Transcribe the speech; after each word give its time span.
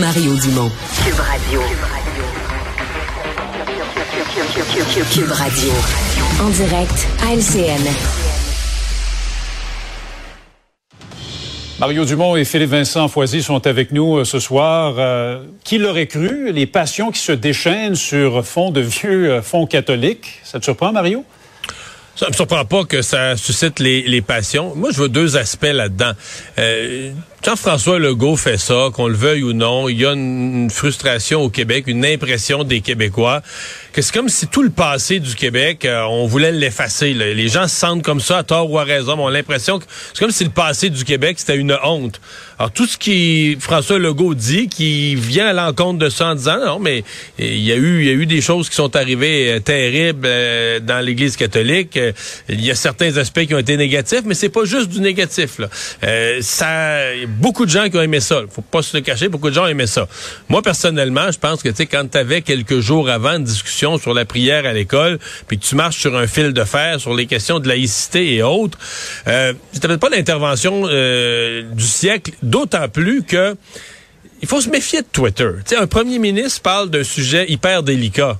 Mario 0.00 0.34
Dumont. 0.36 0.70
Cube 1.04 1.20
Radio. 1.20 1.60
Cube 5.12 5.30
Radio. 5.30 5.72
En 6.40 6.48
direct 6.48 7.06
à 7.22 7.34
LCN. 7.34 7.82
Mario 11.78 12.04
Dumont 12.04 12.36
et 12.36 12.44
Philippe 12.44 12.70
Vincent 12.70 13.08
Foisy 13.08 13.42
sont 13.42 13.66
avec 13.66 13.92
nous 13.92 14.18
euh, 14.18 14.24
ce 14.24 14.40
soir. 14.40 14.96
Euh, 14.98 15.44
qui 15.62 15.78
l'aurait 15.78 16.06
cru? 16.06 16.50
Les 16.52 16.66
passions 16.66 17.10
qui 17.12 17.20
se 17.20 17.32
déchaînent 17.32 17.94
sur 17.94 18.44
fond 18.44 18.70
de 18.70 18.80
vieux 18.80 19.30
euh, 19.30 19.42
fonds 19.42 19.66
catholiques? 19.66 20.40
Ça 20.42 20.58
te 20.58 20.64
surprend, 20.64 20.92
Mario? 20.92 21.24
Ça 22.16 22.28
me 22.28 22.32
surprend 22.32 22.64
pas 22.64 22.84
que 22.84 23.02
ça 23.02 23.36
suscite 23.36 23.80
les, 23.80 24.02
les 24.02 24.22
passions. 24.22 24.72
Moi, 24.76 24.90
je 24.92 24.98
vois 24.98 25.08
deux 25.08 25.36
aspects 25.36 25.64
là-dedans. 25.64 26.12
Euh, 26.58 27.12
Jean-François 27.44 27.98
Legault 27.98 28.36
fait 28.36 28.56
ça, 28.56 28.88
qu'on 28.94 29.06
le 29.06 29.16
veuille 29.16 29.42
ou 29.42 29.52
non, 29.52 29.90
il 29.90 30.00
y 30.00 30.06
a 30.06 30.12
une, 30.12 30.70
frustration 30.70 31.42
au 31.42 31.50
Québec, 31.50 31.84
une 31.88 32.06
impression 32.06 32.64
des 32.64 32.80
Québécois, 32.80 33.42
que 33.92 34.00
c'est 34.00 34.14
comme 34.14 34.30
si 34.30 34.46
tout 34.46 34.62
le 34.62 34.70
passé 34.70 35.20
du 35.20 35.34
Québec, 35.34 35.84
euh, 35.84 36.04
on 36.04 36.26
voulait 36.26 36.52
l'effacer. 36.52 37.12
Les 37.12 37.48
gens 37.48 37.68
se 37.68 37.76
sentent 37.76 38.02
comme 38.02 38.20
ça, 38.20 38.38
à 38.38 38.42
tort 38.44 38.70
ou 38.70 38.78
à 38.78 38.84
raison, 38.84 39.16
mais 39.16 39.22
on 39.24 39.26
a 39.26 39.30
l'impression 39.30 39.78
que 39.78 39.84
c'est 40.14 40.20
comme 40.20 40.30
si 40.30 40.44
le 40.44 40.50
passé 40.50 40.88
du 40.88 41.04
Québec, 41.04 41.36
c'était 41.38 41.56
une 41.56 41.76
honte. 41.84 42.18
Alors, 42.58 42.70
tout 42.70 42.86
ce 42.86 42.96
qui 42.96 43.58
François 43.60 43.98
Legault 43.98 44.34
dit, 44.34 44.68
qui 44.68 45.14
vient 45.14 45.48
à 45.48 45.52
l'encontre 45.52 45.98
de 45.98 46.08
ça 46.08 46.28
en 46.28 46.34
disant, 46.36 46.64
non, 46.64 46.78
mais 46.78 47.04
il 47.38 47.60
y 47.60 47.72
a 47.72 47.76
eu, 47.76 48.00
il 48.00 48.06
y 48.06 48.10
a 48.10 48.14
eu 48.14 48.26
des 48.26 48.40
choses 48.40 48.70
qui 48.70 48.76
sont 48.76 48.96
arrivées 48.96 49.52
euh, 49.52 49.60
terribles 49.60 50.26
euh, 50.26 50.80
dans 50.80 51.04
l'Église 51.04 51.36
catholique. 51.36 51.98
il 52.48 52.64
y 52.64 52.70
a 52.70 52.74
certains 52.74 53.18
aspects 53.18 53.44
qui 53.44 53.54
ont 53.54 53.58
été 53.58 53.76
négatifs, 53.76 54.22
mais 54.24 54.34
c'est 54.34 54.48
pas 54.48 54.64
juste 54.64 54.88
du 54.88 55.00
négatif. 55.00 55.60
Ça 56.40 57.00
beaucoup 57.34 57.66
de 57.66 57.70
gens 57.70 57.88
qui 57.88 57.96
ont 57.96 58.02
aimé 58.02 58.20
ça. 58.20 58.42
Faut 58.50 58.62
pas 58.62 58.82
se 58.82 58.96
le 58.96 59.02
cacher, 59.02 59.28
beaucoup 59.28 59.50
de 59.50 59.54
gens 59.54 59.64
ont 59.64 59.68
aimé 59.68 59.86
ça. 59.86 60.08
Moi, 60.48 60.62
personnellement, 60.62 61.30
je 61.30 61.38
pense 61.38 61.62
que, 61.62 61.68
tu 61.68 61.76
sais, 61.76 61.86
quand 61.86 62.10
tu 62.10 62.18
avais 62.18 62.42
quelques 62.42 62.80
jours 62.80 63.08
avant 63.08 63.36
une 63.36 63.44
discussion 63.44 63.98
sur 63.98 64.14
la 64.14 64.24
prière 64.24 64.66
à 64.66 64.72
l'école, 64.72 65.18
puis 65.46 65.58
que 65.58 65.64
tu 65.64 65.74
marches 65.74 65.98
sur 65.98 66.16
un 66.16 66.26
fil 66.26 66.52
de 66.52 66.64
fer 66.64 67.00
sur 67.00 67.14
les 67.14 67.26
questions 67.26 67.60
de 67.60 67.68
laïcité 67.68 68.34
et 68.34 68.42
autres, 68.42 68.78
euh, 69.26 69.52
c'était 69.72 69.88
peut-être 69.88 70.00
pas 70.00 70.10
l'intervention 70.10 70.82
euh, 70.86 71.62
du 71.72 71.84
siècle, 71.84 72.32
d'autant 72.42 72.88
plus 72.88 73.22
que 73.22 73.56
il 74.42 74.48
faut 74.48 74.60
se 74.60 74.68
méfier 74.68 75.00
de 75.00 75.06
Twitter. 75.10 75.48
Tu 75.64 75.74
sais, 75.74 75.76
un 75.76 75.86
premier 75.86 76.18
ministre 76.18 76.60
parle 76.60 76.90
d'un 76.90 77.04
sujet 77.04 77.50
hyper 77.50 77.82
délicat. 77.82 78.38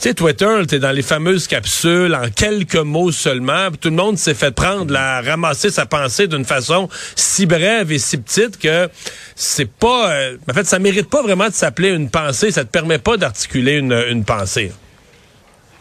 Tu 0.00 0.10
sais, 0.10 0.14
Twitter, 0.14 0.46
t'es 0.68 0.78
dans 0.78 0.92
les 0.92 1.02
fameuses 1.02 1.48
capsules, 1.48 2.14
en 2.14 2.30
quelques 2.30 2.76
mots 2.76 3.10
seulement. 3.10 3.68
Tout 3.80 3.88
le 3.88 3.96
monde 3.96 4.16
s'est 4.16 4.34
fait 4.34 4.52
prendre, 4.52 4.92
la 4.92 5.20
ramasser 5.22 5.70
sa 5.70 5.86
pensée 5.86 6.28
d'une 6.28 6.44
façon 6.44 6.88
si 7.16 7.46
brève 7.46 7.90
et 7.90 7.98
si 7.98 8.16
petite 8.16 8.60
que 8.60 8.88
c'est 9.34 9.68
pas... 9.68 10.12
Euh, 10.12 10.36
en 10.48 10.54
fait, 10.54 10.66
ça 10.66 10.78
mérite 10.78 11.10
pas 11.10 11.20
vraiment 11.20 11.48
de 11.48 11.52
s'appeler 11.52 11.88
une 11.88 12.10
pensée. 12.10 12.52
Ça 12.52 12.64
te 12.64 12.70
permet 12.70 12.98
pas 12.98 13.16
d'articuler 13.16 13.78
une, 13.78 13.92
une 14.08 14.24
pensée. 14.24 14.70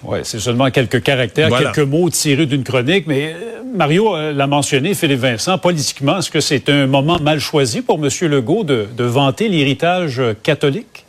Oui, 0.01 0.17
c'est 0.23 0.39
seulement 0.39 0.71
quelques 0.71 1.03
caractères, 1.03 1.49
quelques 1.49 1.87
mots 1.87 2.09
tirés 2.09 2.47
d'une 2.47 2.63
chronique. 2.63 3.05
Mais 3.05 3.35
euh, 3.35 3.61
Mario 3.75 4.15
euh, 4.15 4.33
l'a 4.33 4.47
mentionné, 4.47 4.95
Philippe 4.95 5.19
Vincent, 5.19 5.59
politiquement, 5.59 6.17
est-ce 6.17 6.31
que 6.31 6.39
c'est 6.39 6.69
un 6.69 6.87
moment 6.87 7.19
mal 7.19 7.39
choisi 7.39 7.83
pour 7.83 8.03
M. 8.03 8.09
Legault 8.31 8.63
de, 8.63 8.87
de 8.97 9.03
vanter 9.03 9.47
l'héritage 9.47 10.19
catholique? 10.41 11.03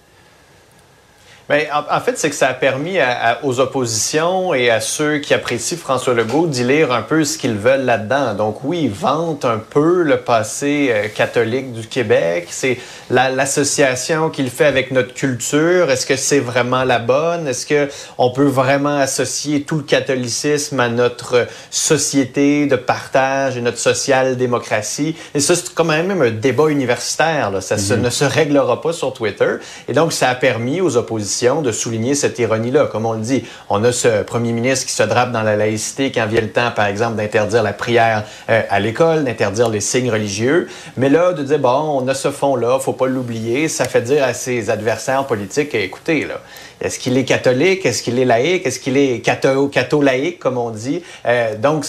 Bien, 1.49 1.65
en, 1.73 2.01
fait, 2.01 2.19
c'est 2.19 2.29
que 2.29 2.37
ça 2.37 2.49
a 2.49 2.53
permis 2.53 2.99
aux 3.43 3.59
oppositions 3.59 4.53
et 4.53 4.69
à 4.69 4.83
ceux 4.83 5.17
qui 5.17 5.33
apprécient 5.33 5.79
François 5.79 6.13
Legault 6.13 6.47
d'y 6.47 6.63
lire 6.63 6.93
un 6.93 7.01
peu 7.01 7.25
ce 7.25 7.39
qu'ils 7.39 7.57
veulent 7.57 7.87
là-dedans. 7.87 8.35
Donc 8.35 8.65
oui, 8.65 8.83
ils 8.83 8.91
vantent 8.91 9.47
un 9.47 9.57
peu 9.57 10.03
le 10.03 10.19
passé 10.19 10.91
euh, 10.91 11.09
catholique 11.09 11.73
du 11.73 11.87
Québec. 11.87 12.49
C'est 12.51 12.77
l'association 13.09 14.29
qu'il 14.29 14.51
fait 14.51 14.67
avec 14.67 14.91
notre 14.91 15.15
culture. 15.15 15.91
Est-ce 15.91 16.05
que 16.05 16.17
c'est 16.17 16.39
vraiment 16.39 16.85
la 16.85 16.99
bonne? 16.99 17.49
Est-ce 17.49 17.65
que 17.65 17.89
on 18.19 18.31
peut 18.31 18.45
vraiment 18.45 18.99
associer 18.99 19.63
tout 19.63 19.77
le 19.77 19.85
catholicisme 19.85 20.79
à 20.81 20.91
notre 20.91 21.47
société 21.71 22.67
de 22.67 22.77
partage 22.77 23.57
et 23.57 23.63
notre 23.63 23.79
social-démocratie? 23.79 25.17
Et 25.35 25.41
ça, 25.41 25.57
c'est 25.57 25.73
quand 25.73 25.85
même 25.85 26.11
un 26.21 26.31
débat 26.31 26.69
universitaire. 26.69 27.51
Là. 27.51 27.63
Ça 27.63 27.77
mm-hmm. 27.77 28.01
ne 28.01 28.11
se 28.11 28.25
réglera 28.25 28.83
pas 28.83 28.93
sur 28.93 29.15
Twitter. 29.15 29.55
Et 29.89 29.95
donc, 29.95 30.13
ça 30.13 30.29
a 30.29 30.35
permis 30.35 30.83
aux 30.83 30.99
oppositions 30.99 31.38
de 31.39 31.73
souligner 31.73 32.15
cette 32.15 32.39
ironie-là. 32.39 32.87
Comme 32.87 33.07
on 33.07 33.13
le 33.13 33.21
dit, 33.21 33.45
on 33.69 33.85
a 33.85 33.93
ce 33.93 34.23
premier 34.23 34.53
ministre 34.53 34.87
qui 34.87 34.93
se 34.93 35.03
drape 35.05 35.31
dans 35.31 35.43
la 35.43 35.57
laïcité 35.57 36.11
quand 36.11 36.27
vient 36.27 36.41
le 36.41 36.51
temps, 36.51 36.71
par 36.75 36.87
exemple, 36.87 37.17
d'interdire 37.17 37.63
la 37.63 37.73
prière 37.73 38.25
euh, 38.51 38.63
à 38.69 38.81
l'école, 38.81 39.25
d'interdire 39.25 39.69
les 39.69 39.81
signes 39.81 40.11
religieux. 40.11 40.69
Mais 40.97 41.09
là, 41.09 41.33
de 41.33 41.43
dire, 41.43 41.59
bon, 41.59 42.01
on 42.03 42.09
a 42.09 42.15
ce 42.15 42.31
fond-là, 42.31 42.79
faut 42.81 42.93
pas 42.93 43.07
l'oublier, 43.07 43.69
ça 43.69 43.85
fait 43.85 44.03
dire 44.03 44.25
à 44.25 44.35
ses 44.35 44.69
adversaires 44.71 45.25
politiques, 45.27 45.75
écoutez, 45.75 46.25
là, 46.25 46.41
est-ce 46.81 46.99
qu'il 46.99 47.19
est 47.19 47.25
catholique? 47.25 47.85
Est-ce 47.85 48.03
qu'il 48.03 48.19
est 48.19 48.25
laïque? 48.25 48.65
Est-ce 48.65 48.79
qu'il 48.79 48.97
est 48.97 49.21
catho-laïque, 49.21 50.39
comme 50.39 50.59
on 50.59 50.71
dit? 50.71 51.03
Euh, 51.27 51.57
donc, 51.57 51.85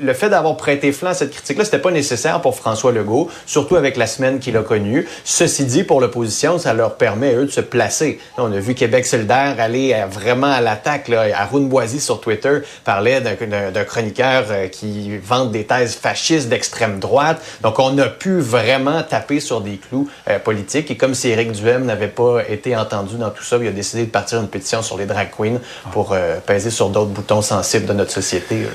le 0.00 0.12
fait 0.14 0.30
d'avoir 0.30 0.56
prêté 0.56 0.90
flanc 0.92 1.10
à 1.10 1.14
cette 1.14 1.32
critique-là, 1.32 1.64
c'était 1.64 1.78
pas 1.78 1.90
nécessaire 1.90 2.40
pour 2.40 2.56
François 2.56 2.92
Legault, 2.92 3.28
surtout 3.46 3.76
avec 3.76 3.96
la 3.96 4.06
semaine 4.06 4.38
qu'il 4.38 4.56
a 4.56 4.62
connue. 4.62 5.06
Ceci 5.24 5.66
dit, 5.66 5.84
pour 5.84 6.00
l'opposition, 6.00 6.58
ça 6.58 6.72
leur 6.72 6.96
permet, 6.96 7.34
eux, 7.34 7.44
de 7.44 7.50
se 7.50 7.60
placer. 7.60 8.20
on 8.38 8.50
a 8.52 8.58
vu 8.58 8.74
Québec 8.74 9.04
solidaire 9.06 9.56
aller 9.58 9.92
euh, 9.92 10.06
vraiment 10.06 10.50
à 10.50 10.60
l'attaque. 10.60 11.10
Arun 11.10 11.62
Boisy 11.62 12.00
sur 12.00 12.20
Twitter 12.20 12.60
parlait 12.84 13.20
d'un 13.20 13.84
chroniqueur 13.84 14.46
euh, 14.50 14.68
qui 14.68 15.18
vante 15.18 15.52
des 15.52 15.64
thèses 15.64 15.94
fascistes 15.94 16.48
d'extrême 16.48 16.98
droite. 17.00 17.42
Donc, 17.60 17.78
on 17.78 17.98
a 17.98 18.08
pu 18.08 18.40
vraiment 18.40 19.02
taper 19.02 19.40
sur 19.40 19.60
des 19.60 19.76
clous 19.76 20.08
politiques. 20.44 20.90
Et 20.90 20.96
comme 20.96 21.14
si 21.14 21.28
Éric 21.28 21.52
Duhem 21.52 21.84
n'avait 21.84 22.08
pas 22.08 22.42
été 22.48 22.76
entendu 22.76 23.16
dans 23.16 23.30
tout 23.30 23.44
ça, 23.44 23.58
il 23.60 23.66
a 23.68 23.72
décidé 23.72 24.04
de 24.04 24.10
une 24.30 24.48
pétition 24.48 24.82
sur 24.82 24.96
les 24.96 25.06
drag 25.06 25.30
queens 25.36 25.58
pour 25.92 26.12
euh, 26.12 26.38
peser 26.44 26.70
sur 26.70 26.88
d'autres 26.88 27.10
boutons 27.10 27.42
sensibles 27.42 27.86
de 27.86 27.92
notre 27.92 28.12
société. 28.12 28.66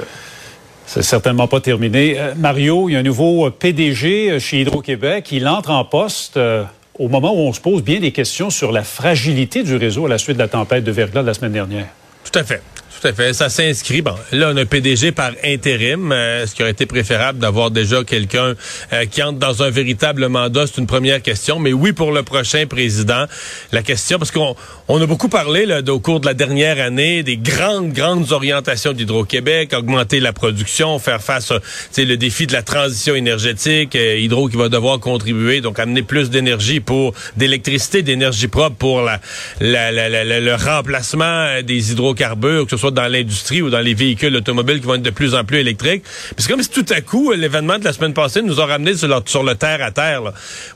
C'est 0.85 1.03
certainement 1.03 1.47
pas 1.47 1.59
terminé. 1.59 2.15
Euh, 2.17 2.33
Mario, 2.37 2.87
il 2.87 2.93
y 2.93 2.95
a 2.95 2.99
un 2.99 3.03
nouveau 3.03 3.51
PDG 3.51 4.39
chez 4.39 4.61
Hydro-Québec. 4.61 5.31
Il 5.31 5.47
entre 5.47 5.71
en 5.71 5.83
poste 5.83 6.37
euh, 6.37 6.63
au 6.97 7.09
moment 7.09 7.33
où 7.33 7.39
on 7.39 7.53
se 7.53 7.59
pose 7.59 7.83
bien 7.83 7.99
des 7.99 8.11
questions 8.11 8.49
sur 8.49 8.71
la 8.71 8.83
fragilité 8.83 9.63
du 9.63 9.75
réseau 9.75 10.05
à 10.05 10.09
la 10.09 10.17
suite 10.17 10.37
de 10.37 10.41
la 10.41 10.47
tempête 10.47 10.83
de 10.83 10.91
verglas 10.91 11.23
de 11.23 11.27
la 11.27 11.33
semaine 11.33 11.51
dernière. 11.51 11.87
Tout 12.23 12.39
à 12.39 12.43
fait. 12.43 12.61
Tout 12.99 13.09
à 13.09 13.13
fait. 13.13 13.33
Ça 13.33 13.49
s'inscrit. 13.49 14.01
Bon, 14.01 14.15
là, 14.31 14.49
on 14.51 14.57
a 14.57 14.61
un 14.61 14.65
PDG 14.65 15.11
par 15.11 15.31
intérim. 15.43 16.11
Euh, 16.11 16.47
ce 16.47 16.55
qui 16.55 16.63
aurait 16.63 16.71
été 16.71 16.87
préférable 16.87 17.37
d'avoir 17.37 17.69
déjà 17.69 18.03
quelqu'un 18.03 18.55
euh, 18.91 19.05
qui 19.05 19.21
entre 19.21 19.37
dans 19.37 19.61
un 19.61 19.69
véritable 19.69 20.27
mandat, 20.29 20.65
c'est 20.65 20.79
une 20.79 20.87
première 20.87 21.21
question. 21.21 21.59
Mais 21.59 21.73
oui, 21.73 21.91
pour 21.91 22.11
le 22.11 22.23
prochain 22.23 22.65
président, 22.65 23.25
la 23.71 23.83
question, 23.83 24.17
parce 24.17 24.31
qu'on 24.31 24.55
on 24.87 24.99
a 24.99 25.05
beaucoup 25.05 25.29
parlé 25.29 25.67
là, 25.67 25.81
au 25.87 25.99
cours 25.99 26.19
de 26.19 26.25
la 26.25 26.33
dernière 26.33 26.83
année 26.83 27.21
des 27.21 27.37
grandes, 27.37 27.93
grandes 27.93 28.31
orientations 28.31 28.93
d'Hydro-Québec, 28.93 29.73
augmenter 29.77 30.19
la 30.19 30.33
production, 30.33 30.97
faire 30.97 31.21
face 31.21 31.53
c'est 31.91 32.05
le 32.05 32.17
défi 32.17 32.47
de 32.47 32.53
la 32.53 32.63
transition 32.63 33.13
énergétique, 33.13 33.95
euh, 33.95 34.17
Hydro 34.17 34.47
qui 34.49 34.57
va 34.57 34.69
devoir 34.69 34.99
contribuer, 34.99 35.61
donc 35.61 35.77
amener 35.77 36.01
plus 36.01 36.31
d'énergie 36.31 36.79
pour 36.79 37.13
d'électricité, 37.35 38.01
d'énergie 38.01 38.47
propre 38.47 38.75
pour 38.75 39.01
la, 39.01 39.19
la, 39.59 39.91
la, 39.91 40.23
le 40.23 40.55
remplacement 40.55 41.61
des 41.61 41.91
hydrocarbures, 41.91 42.65
que 42.65 42.71
ce 42.71 42.77
soit 42.77 42.86
dans 42.91 43.07
l'industrie 43.07 43.61
ou 43.61 43.69
dans 43.69 43.79
les 43.79 43.93
véhicules 43.93 44.35
automobiles 44.35 44.79
qui 44.79 44.85
vont 44.85 44.95
être 44.95 45.01
de 45.01 45.09
plus 45.09 45.35
en 45.35 45.43
plus 45.43 45.59
électriques. 45.59 46.03
c'est 46.37 46.49
comme 46.49 46.61
si 46.61 46.69
tout 46.69 46.85
à 46.89 47.01
coup, 47.01 47.31
l'événement 47.31 47.79
de 47.79 47.83
la 47.83 47.93
semaine 47.93 48.13
passée 48.13 48.41
nous 48.41 48.59
a 48.59 48.65
ramené 48.65 48.93
sur, 48.95 49.07
le 49.43 49.55
terre 49.55 49.81
à 49.81 49.91
terre. 49.91 50.21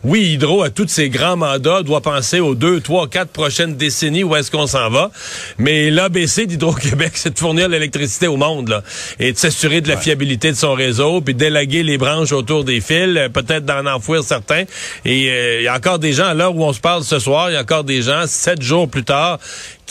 Oui, 0.03 0.33
Hydro, 0.33 0.63
à 0.63 0.69
tous 0.69 0.88
ses 0.88 1.09
grands 1.09 1.38
mandats, 1.38 1.83
doit 1.83 2.01
penser 2.01 2.39
aux 2.39 2.55
deux, 2.55 2.79
trois, 2.81 3.07
quatre 3.07 3.31
prochaines 3.31 3.75
décennies 3.75 4.23
où 4.23 4.35
est-ce 4.35 4.51
qu'on 4.51 4.67
s'en 4.67 4.89
va. 4.89 5.11
Mais 5.57 5.89
l'ABC 5.89 6.45
d'Hydro-Québec, 6.45 7.11
c'est 7.16 7.33
de 7.33 7.39
fournir 7.39 7.69
l'électricité 7.69 8.27
au 8.27 8.38
monde 8.38 8.69
là, 8.69 8.83
et 9.19 9.33
de 9.33 9.38
s'assurer 9.38 9.81
de 9.81 9.88
la 9.88 9.97
fiabilité 9.97 10.51
de 10.51 10.57
son 10.57 10.73
réseau, 10.73 11.21
puis 11.21 11.33
d'élaguer 11.33 11.83
les 11.83 11.97
branches 11.97 12.31
autour 12.31 12.63
des 12.63 12.81
fils, 12.81 13.19
peut-être 13.33 13.66
d'en 13.66 13.85
enfouir 13.85 14.23
certains. 14.23 14.63
Et 15.05 15.29
euh, 15.29 15.59
il 15.59 15.63
y 15.63 15.67
a 15.67 15.75
encore 15.75 16.00
des 16.00 16.13
gens, 16.13 16.25
à 16.25 16.33
l'heure 16.33 16.55
où 16.55 16.63
on 16.63 16.73
se 16.73 16.79
parle 16.79 17.03
ce 17.03 17.19
soir, 17.19 17.50
il 17.50 17.53
y 17.53 17.57
a 17.57 17.62
encore 17.62 17.83
des 17.83 18.01
gens, 18.01 18.24
sept 18.27 18.62
jours 18.62 18.89
plus 18.89 19.03
tard, 19.03 19.39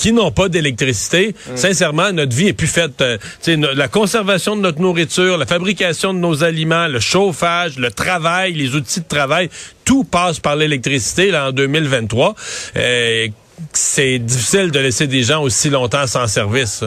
qui 0.01 0.13
n'ont 0.13 0.31
pas 0.31 0.49
d'électricité. 0.49 1.35
Mm. 1.35 1.57
Sincèrement, 1.57 2.11
notre 2.13 2.35
vie 2.35 2.49
est 2.49 2.55
plus 2.55 2.67
faite. 2.67 3.03
Euh, 3.03 3.19
la 3.47 3.89
conservation 3.89 4.57
de 4.57 4.63
notre 4.63 4.81
nourriture, 4.81 5.37
la 5.37 5.45
fabrication 5.45 6.15
de 6.15 6.19
nos 6.19 6.43
aliments, 6.43 6.87
le 6.89 7.01
chauffage, 7.01 7.79
le 7.79 7.91
travail, 7.91 8.55
les 8.55 8.75
outils 8.75 9.01
de 9.01 9.07
travail, 9.07 9.51
tout 9.85 10.05
passe 10.05 10.41
par 10.41 10.57
l'électricité 10.57 11.31
là 11.31 11.49
en 11.49 11.53
2023. 11.53 12.35
Euh, 12.77 13.29
c'est 13.75 14.19
difficile 14.19 14.71
de 14.71 14.79
laisser 14.79 15.07
des 15.07 15.23
gens 15.23 15.43
aussi 15.43 15.69
longtemps 15.69 16.07
sans 16.07 16.27
service. 16.27 16.83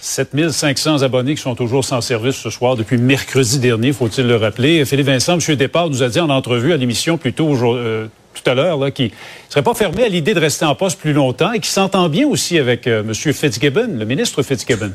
7500 0.00 1.02
abonnés 1.02 1.36
qui 1.36 1.42
sont 1.42 1.54
toujours 1.54 1.84
sans 1.84 2.00
service 2.00 2.34
ce 2.34 2.50
soir 2.50 2.74
depuis 2.74 2.98
mercredi 2.98 3.60
dernier, 3.60 3.92
faut-il 3.92 4.26
le 4.26 4.36
rappeler? 4.36 4.84
Philippe 4.84 5.06
Vincent, 5.06 5.38
M. 5.38 5.54
Départ, 5.54 5.88
nous 5.88 6.02
a 6.02 6.08
dit 6.08 6.20
en 6.20 6.30
entrevue 6.30 6.72
à 6.72 6.76
l'émission 6.76 7.16
plus 7.16 7.32
tôt 7.32 7.54
euh, 7.54 8.08
tout 8.42 8.50
à 8.50 8.54
l'heure, 8.54 8.92
qui 8.92 9.04
ne 9.04 9.10
serait 9.48 9.62
pas 9.62 9.74
fermé 9.74 10.04
à 10.04 10.08
l'idée 10.08 10.34
de 10.34 10.40
rester 10.40 10.64
en 10.64 10.74
poste 10.74 11.00
plus 11.00 11.12
longtemps 11.12 11.52
et 11.52 11.60
qui 11.60 11.70
s'entend 11.70 12.08
bien 12.08 12.26
aussi 12.26 12.58
avec 12.58 12.86
euh, 12.86 13.00
M. 13.00 13.14
Fitzgibbon, 13.14 13.96
le 13.98 14.04
ministre 14.04 14.42
Fitzgibbon. 14.42 14.92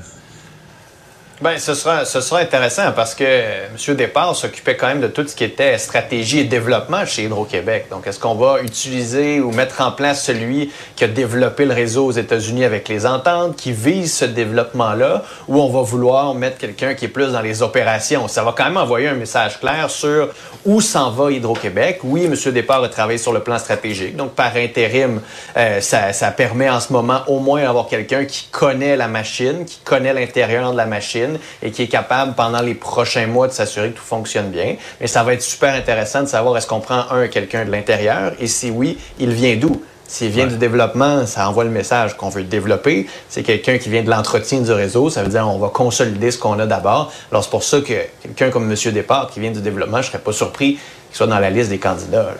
Ben, 1.42 1.58
ce 1.58 1.74
sera, 1.74 2.06
ce 2.06 2.22
sera 2.22 2.40
intéressant 2.40 2.92
parce 2.96 3.16
que 3.16 3.24
M. 3.24 3.96
Départ 3.96 4.36
s'occupait 4.36 4.78
quand 4.78 4.86
même 4.86 5.02
de 5.02 5.08
tout 5.08 5.28
ce 5.28 5.36
qui 5.36 5.44
était 5.44 5.76
stratégie 5.80 6.38
et 6.42 6.44
développement 6.44 7.04
chez 7.08 7.24
Hydro-Québec. 7.24 7.88
Donc, 7.90 8.06
est-ce 8.06 8.20
qu'on 8.20 8.36
va 8.36 8.62
utiliser 8.62 9.40
ou 9.40 9.52
mettre 9.52 9.82
en 9.82 9.92
place 9.92 10.24
celui 10.24 10.72
qui 10.96 11.04
a 11.04 11.08
développé 11.08 11.66
le 11.66 11.74
réseau 11.74 12.06
aux 12.06 12.12
États-Unis 12.12 12.64
avec 12.64 12.88
les 12.88 13.08
ententes, 13.08 13.56
qui 13.56 13.72
vise 13.72 14.16
ce 14.16 14.26
développement-là, 14.26 15.24
ou 15.48 15.60
on 15.60 15.70
va 15.70 15.82
vouloir 15.82 16.36
mettre 16.36 16.60
quelqu'un 16.60 16.94
qui 16.94 17.06
est 17.06 17.08
plus 17.08 17.32
dans 17.32 17.42
les 17.42 17.64
opérations? 17.64 18.28
Ça 18.28 18.44
va 18.44 18.54
quand 18.56 18.66
même 18.66 18.78
envoyer 18.78 19.08
un 19.08 19.16
message 19.16 19.60
clair 19.60 19.90
sur 19.90 20.30
où 20.64 20.80
s'en 20.80 21.10
va 21.10 21.32
Hydro-Québec. 21.32 22.02
Oui, 22.04 22.26
M. 22.26 22.36
Départ 22.54 22.84
a 22.84 22.90
travaillé 22.90 23.18
sur 23.18 23.34
le 23.34 23.40
plan 23.40 23.58
stratégique. 23.58 24.16
Donc, 24.16 24.34
par 24.34 24.56
intérim, 24.58 25.20
euh, 25.58 25.82
ça, 25.82 26.14
ça 26.14 26.30
permet 26.30 26.70
en 26.70 26.80
ce 26.80 26.94
moment 26.94 27.22
au 27.26 27.40
moins 27.40 27.64
d'avoir 27.64 27.88
quelqu'un 27.88 28.26
qui 28.26 28.48
connaît 28.52 28.96
la 28.96 29.08
machine, 29.08 29.66
qui 29.66 29.80
connaît 29.84 30.14
l'intérieur 30.14 30.72
de 30.72 30.78
la 30.78 30.86
machine 30.86 31.31
et 31.62 31.72
qui 31.72 31.84
est 31.84 31.88
capable 31.88 32.34
pendant 32.36 32.62
les 32.62 32.74
prochains 32.74 33.28
mois 33.28 33.48
de 33.48 33.54
s'assurer 33.54 33.92
que 33.92 33.98
tout 33.98 34.04
fonctionne 34.04 34.50
bien. 34.50 34.76
Mais 35.00 35.08
ça 35.08 35.24
va 35.24 35.34
être 35.34 35.42
super 35.42 35.74
intéressant 35.74 36.24
de 36.24 36.28
savoir 36.28 36.58
est-ce 36.58 36.68
qu'on 36.68 36.80
prend 36.80 37.10
un 37.12 37.28
quelqu'un 37.28 37.66
de 37.66 37.72
l'intérieur? 37.72 38.34
Et 38.40 38.48
si 38.48 38.70
oui, 38.70 38.98
il 39.20 39.32
vient 39.32 39.56
d'où? 39.56 39.82
S'il 40.12 40.30
vient 40.30 40.46
du 40.46 40.58
développement, 40.58 41.26
ça 41.26 41.48
envoie 41.48 41.64
le 41.64 41.70
message 41.70 42.18
qu'on 42.18 42.28
veut 42.28 42.44
développer. 42.44 43.08
C'est 43.30 43.44
quelqu'un 43.44 43.78
qui 43.78 43.88
vient 43.88 44.04
de 44.04 44.10
l'entretien 44.10 44.60
du 44.60 44.74
réseau. 44.74 45.10
Ça 45.10 45.24
veut 45.24 45.30
dire 45.30 45.48
on 45.48 45.58
va 45.58 45.70
consolider 45.70 46.32
ce 46.32 46.38
qu'on 46.38 46.60
a 46.60 46.66
d'abord. 46.66 47.14
Alors, 47.32 47.46
c'est 47.46 47.50
pour 47.50 47.64
ça 47.64 47.80
que 47.80 47.94
quelqu'un 48.22 48.50
comme 48.50 48.70
M. 48.70 48.92
Départ, 48.92 49.30
qui 49.32 49.40
vient 49.40 49.52
du 49.52 49.62
développement, 49.62 50.02
je 50.02 50.08
ne 50.08 50.12
serais 50.12 50.22
pas 50.22 50.34
surpris 50.34 50.80
qu'il 51.12 51.18
soit 51.18 51.28
dans 51.28 51.40
la 51.40 51.50
liste 51.50 51.70
des 51.70 51.78
candidats. 51.78 52.34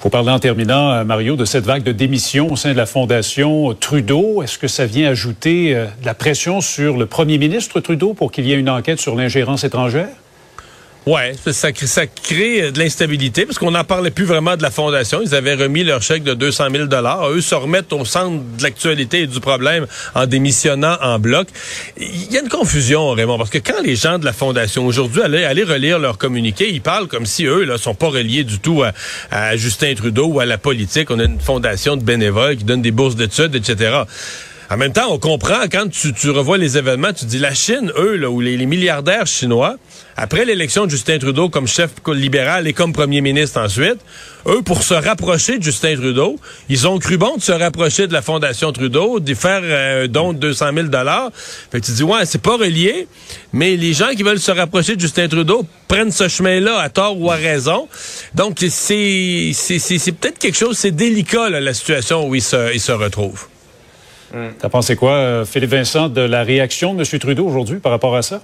Faut 0.00 0.10
parler 0.10 0.30
en 0.30 0.38
terminant, 0.38 0.92
euh, 0.92 1.04
Mario, 1.04 1.36
de 1.36 1.44
cette 1.44 1.64
vague 1.64 1.82
de 1.82 1.92
démission 1.92 2.52
au 2.52 2.56
sein 2.56 2.72
de 2.72 2.76
la 2.76 2.86
Fondation 2.86 3.74
Trudeau. 3.74 4.42
Est-ce 4.42 4.58
que 4.58 4.68
ça 4.68 4.86
vient 4.86 5.10
ajouter 5.10 5.74
euh, 5.74 5.86
de 6.00 6.06
la 6.06 6.14
pression 6.14 6.60
sur 6.60 6.96
le 6.96 7.06
premier 7.06 7.38
ministre 7.38 7.80
Trudeau 7.80 8.14
pour 8.14 8.32
qu'il 8.32 8.46
y 8.46 8.52
ait 8.52 8.58
une 8.58 8.70
enquête 8.70 9.00
sur 9.00 9.14
l'ingérence 9.14 9.64
étrangère? 9.64 10.08
Ouais, 11.06 11.32
ça, 11.46 11.70
ça 11.72 12.06
crée 12.06 12.62
euh, 12.62 12.70
de 12.72 12.78
l'instabilité 12.78 13.46
parce 13.46 13.58
qu'on 13.58 13.70
n'en 13.70 13.84
parlait 13.84 14.10
plus 14.10 14.26
vraiment 14.26 14.58
de 14.58 14.62
la 14.62 14.70
fondation. 14.70 15.22
Ils 15.22 15.34
avaient 15.34 15.54
remis 15.54 15.82
leur 15.82 16.02
chèque 16.02 16.24
de 16.24 16.34
200 16.34 16.66
000 16.70 16.84
dollars. 16.86 17.30
Eux 17.30 17.40
se 17.40 17.54
remettent 17.54 17.92
au 17.94 18.04
centre 18.04 18.42
de 18.58 18.62
l'actualité 18.62 19.20
et 19.20 19.26
du 19.26 19.40
problème 19.40 19.86
en 20.14 20.26
démissionnant 20.26 20.98
en 21.00 21.18
bloc. 21.18 21.48
Il 21.96 22.30
y 22.30 22.36
a 22.36 22.42
une 22.42 22.50
confusion, 22.50 23.12
Raymond, 23.12 23.38
parce 23.38 23.48
que 23.48 23.58
quand 23.58 23.80
les 23.82 23.96
gens 23.96 24.18
de 24.18 24.26
la 24.26 24.34
fondation 24.34 24.84
aujourd'hui 24.84 25.22
allaient, 25.22 25.62
relire 25.64 25.98
leur 25.98 26.18
communiqué, 26.18 26.70
ils 26.70 26.82
parlent 26.82 27.08
comme 27.08 27.24
si 27.24 27.46
eux 27.46 27.64
là 27.64 27.78
sont 27.78 27.94
pas 27.94 28.08
reliés 28.08 28.44
du 28.44 28.58
tout 28.58 28.82
à, 29.30 29.56
Justin 29.56 29.94
Trudeau 29.94 30.26
ou 30.26 30.40
à 30.40 30.44
la 30.44 30.58
politique. 30.58 31.10
On 31.10 31.18
a 31.18 31.24
une 31.24 31.40
fondation 31.40 31.96
de 31.96 32.02
bénévoles 32.02 32.56
qui 32.56 32.64
donne 32.64 32.82
des 32.82 32.90
bourses 32.90 33.16
d'études, 33.16 33.54
etc. 33.54 34.02
En 34.72 34.76
même 34.76 34.92
temps, 34.92 35.08
on 35.10 35.18
comprend 35.18 35.64
quand 35.64 35.88
tu, 35.90 36.30
revois 36.30 36.56
les 36.56 36.78
événements, 36.78 37.12
tu 37.12 37.24
dis 37.24 37.40
la 37.40 37.52
Chine, 37.54 37.90
eux, 37.98 38.14
là, 38.14 38.30
ou 38.30 38.40
les, 38.40 38.66
milliardaires 38.66 39.26
chinois, 39.26 39.74
après 40.16 40.44
l'élection 40.44 40.86
de 40.86 40.90
Justin 40.92 41.18
Trudeau 41.18 41.48
comme 41.48 41.66
chef 41.66 41.90
libéral 42.06 42.68
et 42.68 42.72
comme 42.72 42.92
premier 42.92 43.20
ministre 43.20 43.60
ensuite, 43.60 43.98
eux, 44.46 44.62
pour 44.62 44.84
se 44.84 44.94
rapprocher 44.94 45.58
de 45.58 45.64
Justin 45.64 45.96
Trudeau, 45.96 46.38
ils 46.68 46.86
ont 46.86 47.00
cru 47.00 47.16
bon 47.16 47.36
de 47.36 47.42
se 47.42 47.50
rapprocher 47.50 48.06
de 48.06 48.12
la 48.12 48.22
Fondation 48.22 48.70
Trudeau, 48.70 49.18
d'y 49.18 49.34
faire 49.34 49.60
euh, 49.64 50.04
un 50.04 50.08
don 50.08 50.32
de 50.32 50.38
200 50.38 50.66
000 50.72 50.86
Fait 51.72 51.80
que 51.80 51.86
tu 51.86 51.90
dis, 51.90 52.04
ouais, 52.04 52.24
c'est 52.24 52.40
pas 52.40 52.56
relié, 52.56 53.08
mais 53.52 53.74
les 53.74 53.92
gens 53.92 54.10
qui 54.10 54.22
veulent 54.22 54.38
se 54.38 54.52
rapprocher 54.52 54.94
de 54.94 55.00
Justin 55.00 55.26
Trudeau 55.26 55.66
prennent 55.88 56.12
ce 56.12 56.28
chemin-là 56.28 56.78
à 56.78 56.90
tort 56.90 57.20
ou 57.20 57.28
à 57.32 57.34
raison. 57.34 57.88
Donc, 58.36 58.58
c'est, 58.60 59.50
c'est, 59.52 60.12
peut-être 60.12 60.38
quelque 60.38 60.56
chose, 60.56 60.78
c'est 60.78 60.92
délicat, 60.92 61.50
la 61.50 61.74
situation 61.74 62.28
où 62.28 62.36
ils 62.36 62.42
se, 62.42 62.72
ils 62.72 62.80
se 62.80 62.92
retrouvent. 62.92 63.48
T'as 64.58 64.68
pensé 64.68 64.96
quoi, 64.96 65.12
euh, 65.12 65.44
Philippe 65.44 65.70
Vincent, 65.70 66.08
de 66.08 66.20
la 66.20 66.42
réaction 66.42 66.94
de 66.94 67.00
M. 67.00 67.18
Trudeau 67.18 67.46
aujourd'hui 67.46 67.78
par 67.78 67.92
rapport 67.92 68.14
à 68.14 68.22
ça? 68.22 68.40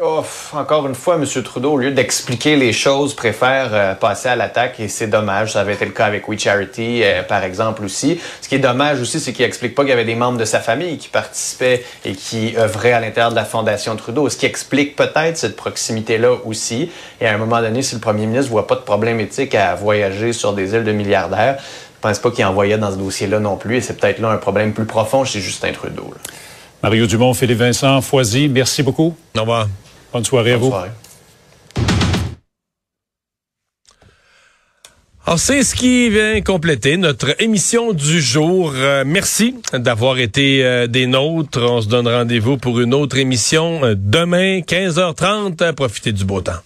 Oh, 0.00 0.22
encore 0.52 0.86
une 0.86 0.94
fois, 0.94 1.16
M. 1.16 1.24
Trudeau, 1.42 1.72
au 1.72 1.76
lieu 1.76 1.90
d'expliquer 1.90 2.54
les 2.56 2.72
choses, 2.72 3.14
préfère 3.14 3.70
euh, 3.72 3.94
passer 3.94 4.28
à 4.28 4.36
l'attaque 4.36 4.78
et 4.78 4.86
c'est 4.86 5.08
dommage. 5.08 5.54
Ça 5.54 5.62
avait 5.62 5.74
été 5.74 5.86
le 5.86 5.90
cas 5.90 6.06
avec 6.06 6.28
We 6.28 6.38
Charity, 6.38 7.02
euh, 7.02 7.22
par 7.24 7.42
exemple, 7.42 7.82
aussi. 7.84 8.20
Ce 8.40 8.48
qui 8.48 8.54
est 8.54 8.60
dommage 8.60 9.00
aussi, 9.00 9.18
c'est 9.18 9.32
qu'il 9.32 9.44
explique 9.44 9.74
pas 9.74 9.82
qu'il 9.82 9.90
y 9.90 9.94
avait 9.94 10.04
des 10.04 10.14
membres 10.14 10.38
de 10.38 10.44
sa 10.44 10.60
famille 10.60 10.98
qui 10.98 11.08
participaient 11.08 11.84
et 12.04 12.12
qui 12.12 12.54
œuvraient 12.56 12.92
à 12.92 13.00
l'intérieur 13.00 13.30
de 13.30 13.36
la 13.36 13.44
Fondation 13.44 13.96
Trudeau. 13.96 14.28
Ce 14.28 14.36
qui 14.36 14.46
explique 14.46 14.94
peut-être 14.94 15.36
cette 15.36 15.56
proximité-là 15.56 16.32
aussi. 16.44 16.92
Et 17.20 17.26
à 17.26 17.34
un 17.34 17.38
moment 17.38 17.60
donné, 17.60 17.82
si 17.82 17.94
le 17.96 18.00
premier 18.00 18.26
ministre 18.26 18.52
voit 18.52 18.68
pas 18.68 18.76
de 18.76 18.82
problème 18.82 19.18
éthique 19.18 19.54
à 19.56 19.74
voyager 19.74 20.32
sur 20.32 20.52
des 20.52 20.74
îles 20.74 20.84
de 20.84 20.92
milliardaires, 20.92 21.58
pense 22.00 22.18
pas 22.18 22.30
qu'il 22.30 22.44
envoyait 22.44 22.78
dans 22.78 22.90
ce 22.90 22.96
dossier-là 22.96 23.40
non 23.40 23.56
plus. 23.56 23.76
Et 23.76 23.80
c'est 23.80 23.98
peut-être 23.98 24.20
là 24.20 24.30
un 24.30 24.36
problème 24.36 24.72
plus 24.72 24.86
profond 24.86 25.24
chez 25.24 25.40
Justin 25.40 25.72
Trudeau. 25.72 26.12
Mario 26.82 27.06
Dumont, 27.06 27.34
Philippe 27.34 27.58
Vincent, 27.58 28.00
Foisy, 28.00 28.48
merci 28.48 28.82
beaucoup. 28.82 29.16
Au 29.36 29.40
revoir. 29.40 29.68
Bonne 30.12 30.24
soirée 30.24 30.52
à 30.52 30.56
vous. 30.56 30.68
Soirée. 30.68 30.90
Alors, 35.28 35.38
c'est 35.38 35.62
ce 35.62 35.74
qui 35.74 36.08
vient 36.08 36.40
compléter 36.40 36.96
notre 36.96 37.38
émission 37.42 37.92
du 37.92 38.18
jour. 38.18 38.72
Euh, 38.74 39.04
merci 39.06 39.56
d'avoir 39.74 40.18
été 40.18 40.64
euh, 40.64 40.86
des 40.86 41.06
nôtres. 41.06 41.60
On 41.60 41.82
se 41.82 41.88
donne 41.88 42.08
rendez-vous 42.08 42.56
pour 42.56 42.80
une 42.80 42.94
autre 42.94 43.18
émission 43.18 43.84
euh, 43.84 43.94
demain, 43.94 44.60
15h30. 44.60 45.74
Profitez 45.74 46.12
du 46.12 46.24
beau 46.24 46.40
temps. 46.40 46.62